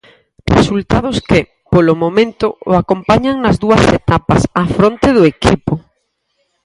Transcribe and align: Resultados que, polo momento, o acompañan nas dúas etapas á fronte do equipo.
Resultados 0.57 1.17
que, 1.29 1.39
polo 1.73 1.93
momento, 2.03 2.47
o 2.69 2.71
acompañan 2.81 3.35
nas 3.39 3.55
dúas 3.63 3.83
etapas 3.99 4.41
á 4.61 4.63
fronte 4.77 5.07
do 5.17 5.23
equipo. 5.33 5.73